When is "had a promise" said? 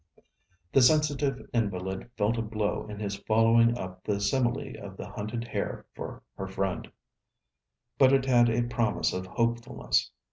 8.25-9.13